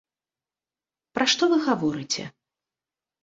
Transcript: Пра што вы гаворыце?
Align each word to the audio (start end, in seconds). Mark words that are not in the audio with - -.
Пра 1.17 1.27
што 1.33 1.43
вы 1.53 1.57
гаворыце? 1.67 2.23